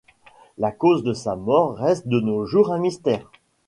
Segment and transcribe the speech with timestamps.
[0.57, 3.29] La cause de sa mort reste de nos jours un mystère.